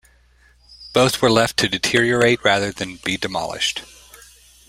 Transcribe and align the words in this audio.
Both 0.93 1.21
were 1.21 1.29
left 1.29 1.57
to 1.57 1.69
deteriorate 1.69 2.43
rather 2.43 2.71
than 2.71 2.95
be 2.95 3.17
demolished. 3.17 3.83